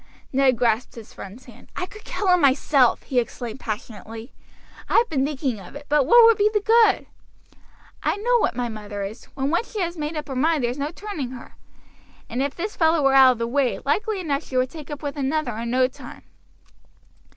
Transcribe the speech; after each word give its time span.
Ned 0.33 0.57
grasped 0.57 0.95
his 0.95 1.13
friend's 1.13 1.45
hand. 1.45 1.67
"I 1.75 1.85
could 1.85 2.03
kill 2.03 2.27
him 2.27 2.41
myself!" 2.41 3.03
he 3.03 3.19
exclaimed 3.19 3.59
passionately. 3.59 4.33
"I 4.89 4.97
have 4.97 5.09
been 5.09 5.23
thinking 5.23 5.59
of 5.59 5.75
it; 5.75 5.85
but 5.89 6.07
what 6.07 6.25
would 6.25 6.39
be 6.39 6.49
the 6.51 6.59
good? 6.59 7.05
I 8.01 8.17
know 8.17 8.39
what 8.39 8.55
my 8.55 8.67
mother 8.67 9.03
is 9.03 9.25
when 9.35 9.51
once 9.51 9.71
she 9.73 9.79
has 9.81 9.99
made 9.99 10.17
up 10.17 10.27
her 10.27 10.35
mind 10.35 10.63
there's 10.63 10.79
no 10.79 10.89
turning 10.89 11.29
her; 11.33 11.55
and 12.27 12.41
if 12.41 12.55
this 12.55 12.75
fellow 12.75 13.03
were 13.03 13.13
out 13.13 13.33
of 13.33 13.37
the 13.37 13.45
way, 13.47 13.77
likely 13.85 14.19
enough 14.19 14.41
she 14.45 14.57
would 14.57 14.71
take 14.71 14.89
up 14.89 15.03
with 15.03 15.17
another 15.17 15.55
in 15.59 15.69
no 15.69 15.87
time." 15.87 16.23